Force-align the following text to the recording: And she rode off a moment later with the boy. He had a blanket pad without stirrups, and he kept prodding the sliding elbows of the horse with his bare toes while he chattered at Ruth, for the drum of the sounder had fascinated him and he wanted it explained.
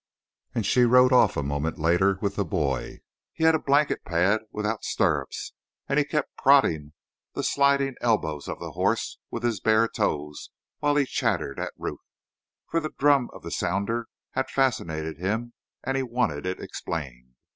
And 0.55 0.65
she 0.65 0.81
rode 0.81 1.13
off 1.13 1.37
a 1.37 1.43
moment 1.43 1.77
later 1.77 2.17
with 2.23 2.35
the 2.35 2.43
boy. 2.43 3.01
He 3.33 3.43
had 3.43 3.53
a 3.53 3.59
blanket 3.59 4.03
pad 4.03 4.41
without 4.51 4.83
stirrups, 4.83 5.53
and 5.87 5.99
he 5.99 6.05
kept 6.05 6.35
prodding 6.37 6.93
the 7.35 7.43
sliding 7.43 7.93
elbows 8.01 8.47
of 8.47 8.57
the 8.57 8.71
horse 8.71 9.19
with 9.29 9.43
his 9.43 9.59
bare 9.59 9.87
toes 9.87 10.49
while 10.79 10.95
he 10.95 11.05
chattered 11.05 11.59
at 11.59 11.73
Ruth, 11.77 12.01
for 12.67 12.79
the 12.79 12.95
drum 12.97 13.29
of 13.31 13.43
the 13.43 13.51
sounder 13.51 14.07
had 14.31 14.49
fascinated 14.49 15.19
him 15.19 15.53
and 15.83 15.95
he 15.95 16.01
wanted 16.01 16.47
it 16.47 16.59
explained. 16.59 17.35